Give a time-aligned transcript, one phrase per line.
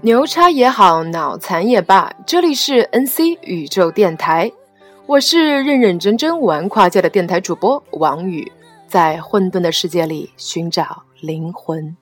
[0.00, 4.52] 牛叉也好，脑残也罢，这里是 NC 宇宙电台，
[5.06, 8.50] 我是认认真真玩跨界的电台主播王宇，
[8.86, 11.96] 在混沌的世界里寻找灵魂。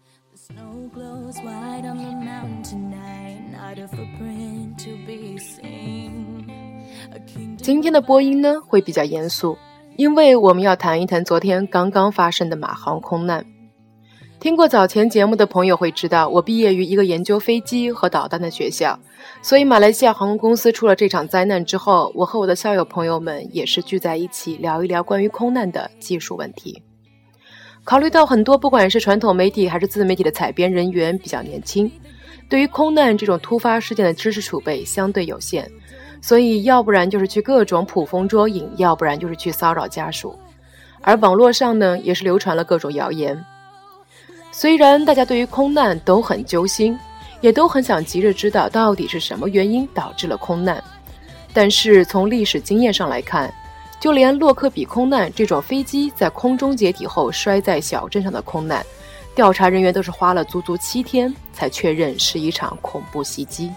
[7.59, 9.57] 今天的播音呢会比较严肃，
[9.97, 13.45] 因为我们要谈一谈昨天刚刚发生的马航空难。
[14.43, 18.99] 听过早前节目的朋友会知道，我毕业于一个研究飞机和导弹的学校，
[19.41, 26.83] 所以马来西亚航空公司出了这场灾难之后，我和我的校友朋友们也是聚在一起聊一聊关于空难的技术问题。
[27.85, 31.89] 考虑到很多不管是传统媒体还是自媒体的采编人员比较年轻，
[32.49, 35.71] 对于空难这种突发事件的知识储备相对有限，
[36.21, 40.37] 所以要不然就是去各种捕风捉影，要不然就是去骚扰家属，
[41.01, 43.41] 而网络上呢也是流传了各种谣言。
[44.55, 46.97] 虽然大家对于空难都很揪心，
[47.41, 50.83] 也都很想急着知道到底是什么原因导致了空难，
[51.55, 53.53] 但是从历史经验上来看，
[53.99, 58.85] 就连洛克比空难这种飞机在空中解体后摔在小镇上的空难，
[59.35, 63.73] 调查人员都是花了足足七天才确认是一场恐怖袭击。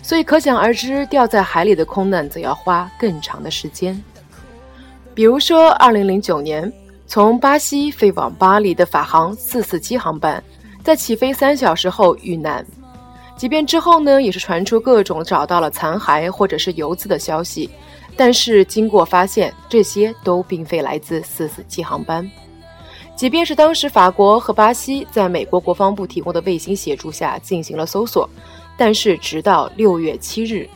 [0.00, 4.00] 所以可想而知，掉在海里的空难则要花更长的时间。
[5.12, 6.72] 比如说，二零零九年。
[7.12, 10.42] 从巴西飞往巴黎的法航四四七航班，
[10.82, 12.64] 在起飞三小时后遇难。
[13.36, 17.68] 即便之后呢，也是传出各种找到了残骸或者是油渍的消息，
[18.16, 22.26] 但是经过发现，这些都并非来自四四七航班。
[23.14, 28.26] 即便是当时法国和巴西在美国国防部提供的卫星协助下进行了搜索，
[28.74, 30.66] 但是直到六月七日，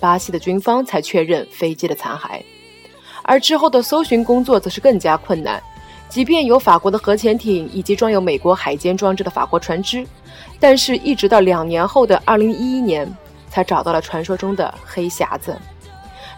[0.00, 2.42] 巴西的军方才确认飞机的残骸，
[3.22, 5.62] 而之后的搜寻工作则是更加困难。
[6.14, 10.06] 即便有法国的核潜艇以及装有美国海监装置的法国船只，
[10.60, 13.12] 但是一直到两年后的二零一一年，
[13.48, 15.58] 才找到了传说中的黑匣子。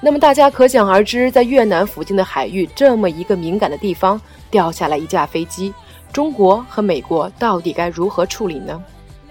[0.00, 4.18] 那么大家可想而知，在越南附近的海域这么一个敏感的地方
[4.50, 5.74] 掉下来一架飞机，
[6.10, 8.82] 中国和美国到底该如何处理呢？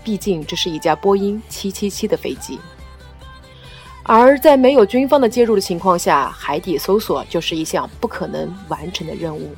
[0.04, 2.60] 毕竟这是一架波音七七七的飞机，
[4.04, 9.50] 而在没有军方的介入的情况下，海底搜索就是一项不可能完成的任务。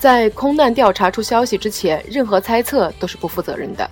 [0.00, 3.88] 在空难调查出消息之前，任何猜测都是不负责任的。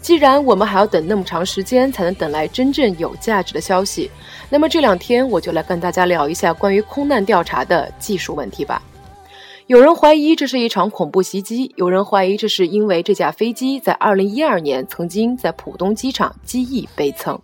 [0.00, 4.10] 既然我们还要等那么长时间才能等来真正有价值的消息，
[4.50, 8.82] 那么这两天我就来跟大家聊一下关于空难调查的技术问题吧。
[9.68, 17.40] 有人怀疑这是一场恐怖袭击，有人怀疑这是因为这架飞机在2012年曾经在浦东机场机翼被蹭。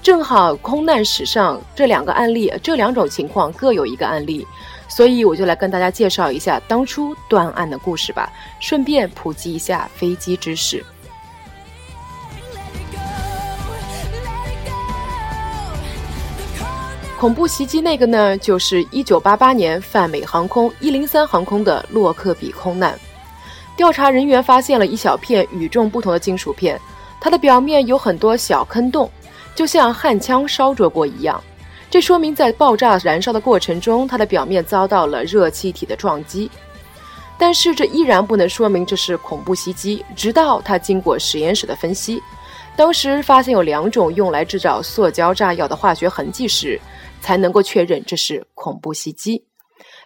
[0.00, 4.46] 正好空难史上这两个案例，这两种情况各有一个案例。
[4.88, 10.84] 所以我就来跟大家介绍一下当初断案的故事吧，顺便普及一下飞机知识。
[17.18, 22.96] 恐怖袭击那个呢，就是一九八八年泛美航空一零三航空的洛克比空难。
[23.76, 26.80] 调查人员发现了一小片与众不同的金属片，
[27.20, 29.10] 它的表面有很多小坑洞，
[29.54, 31.42] 就像焊枪烧灼过一样。
[31.90, 36.50] 这说明在爆炸燃烧的过程中，它的表面遭到了热气体的撞击。
[37.38, 40.04] 但是这依然不能说明这是恐怖袭击。
[40.16, 42.20] 直到它经过实验室的分析，
[42.76, 46.78] 当时发现有两种用来制造塑胶炸药的化学痕迹时，
[47.20, 49.42] 才能够确认这是恐怖袭击。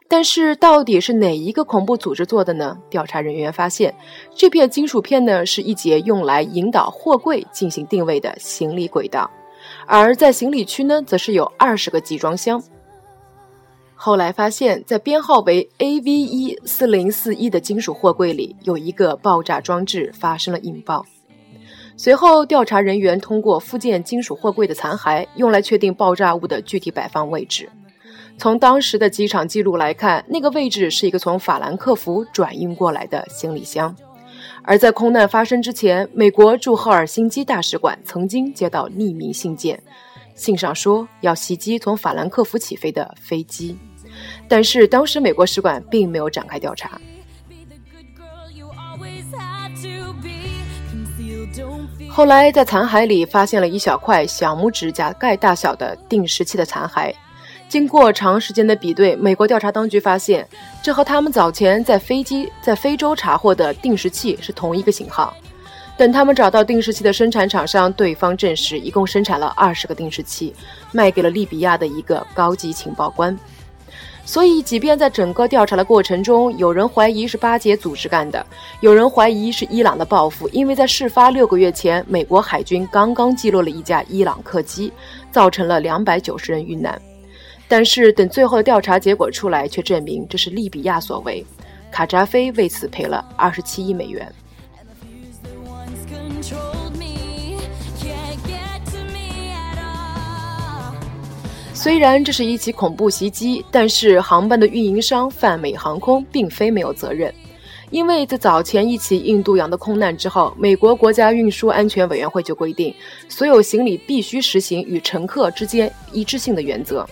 [0.08, 2.76] 但是到底是哪一个恐怖组织做的呢？
[2.90, 3.92] 调查人员发现，
[4.36, 9.28] 这片金属片呢是一节用来引导货柜进行定位的行李轨道。
[9.86, 12.62] 而在行李区呢，则是有二十个集装箱。
[13.94, 21.06] 后来发现，在编号为 AV 一四零四一的金属货柜里，有一个爆炸装置发生了引爆。
[21.96, 27.68] 随后，调查人员通过复建金属货柜的残骸，用来确定爆炸物的具体摆放位置。
[28.38, 33.94] 从当时的机场记录来看，那个位置是一个从法兰克福转运过来的行李箱。
[34.64, 39.82] 而在空难发生之前，美国驻赫尔辛基大使馆曾经接到匿名信件，
[40.34, 43.76] 信上说要袭击从法兰克福起飞的飞机，
[44.46, 47.00] 但是当时美国使馆并没有展开调查。
[52.08, 57.12] 后来在残骸里发现了一小块小拇指甲盖大小的定时器的残骸。
[57.72, 60.46] 经过长时间的比对，美国调查当局发现，
[60.82, 65.34] 这和他们早前在飞机在非洲查获的定时器是同一个型号。
[65.96, 70.54] 等他们找到定时器的生产厂商，对方证实一共生产了二十个定时器，
[70.92, 73.34] 卖给了利比亚的一个高级情报官。
[74.26, 78.44] 所以，即便在整个调查的过程中，有人怀疑是巴解组织干的，
[78.80, 84.92] 有人怀疑是伊朗的报复，因为在事发六个月前，美国海军刚刚击落了一架伊朗客机，
[85.30, 87.00] 造成了两百九十人遇难。
[87.72, 91.42] 但是，等最后的调查结果出来，却证明这是利比亚所为，
[91.90, 94.30] 卡扎菲为此赔了二十七亿美元。
[101.72, 107.32] 虽然这是一起恐怖袭击，但是航班的运营商泛美航空并非没有责任，
[107.90, 112.94] 因为在早前一起印度洋的空难之后，美国国家运输安全委员会就规定，
[113.30, 117.08] 所有行李必须实行与乘客之间一致性的原则。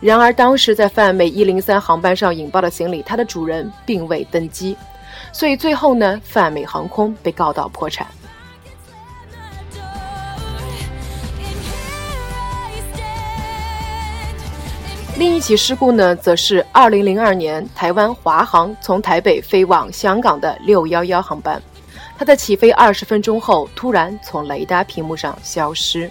[0.00, 4.76] 然而，当时在泛美一零三航班上引爆的行李，它的主人并未登机，
[5.32, 8.06] 所以最后呢，泛美航空被告到破产。
[15.16, 21.60] 另一起事故呢，则是2002年台湾华航从台北飞往香港的611航班，
[22.16, 26.08] 它在起飞二十分钟后突然从雷达屏幕上消失。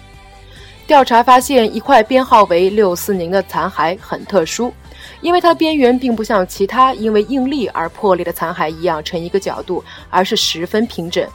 [0.88, 4.72] 调查发现，一块编号为640的残骸很特殊，
[5.20, 11.28] 因为它的边缘并不像其他因为应力而破裂的残骸一样成一个角度，而是十分平整，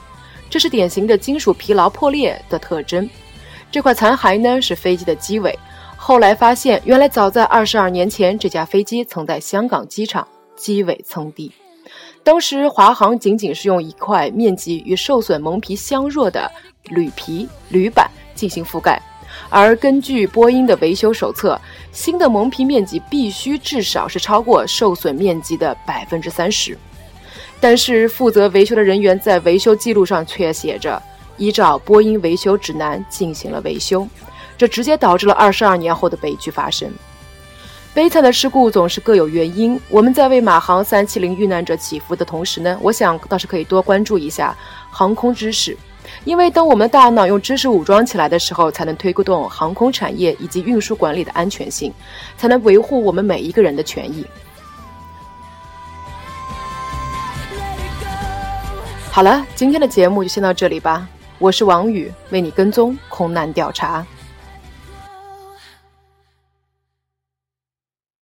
[0.49, 3.07] 这是典型的金属疲劳破裂的特征。
[3.71, 5.57] 这块残骸呢，是飞机的机尾。
[5.95, 11.51] 后来发现，原来早在二十二年前，这架飞机曾在香港机场机尾蹭地。
[12.23, 16.51] 当时华航仅仅是用一块面积与受损蒙皮相若的
[16.85, 18.99] 铝皮铝板进行覆盖，
[19.49, 21.59] 而根据波音的维修手册，
[21.91, 26.77] 新的蒙皮面积必须至少是超过受损面积的百分之三十。
[27.59, 31.01] 但是负责维修的人员在维修记录上却写着，
[31.37, 34.07] 依照波音维修指南进行了维修。
[34.57, 36.91] 这直接导致了二十二年后的悲剧发生。
[37.93, 39.79] 悲惨的事故总是各有原因。
[39.87, 44.55] 我们在为马航三七零遇难者祈福的同时呢，我想倒是可以多关注一下
[44.89, 45.77] 航空知识，
[46.25, 51.93] 因为当我们大脑用知识武装起来的时候，才能推动航空产业以及运输管理的安全性，
[52.37, 54.25] 才能维护我们每一个人的权益。
[59.11, 61.07] 好了，今天的节目就先到这里吧。
[61.39, 64.05] 我是王宇，为你跟踪空难调查。